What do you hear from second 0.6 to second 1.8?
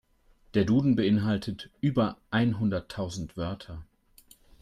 Duden beeinhaltet